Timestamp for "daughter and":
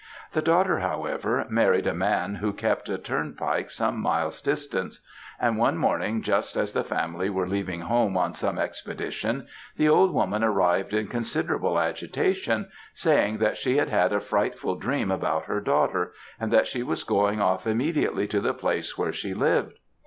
15.61-16.51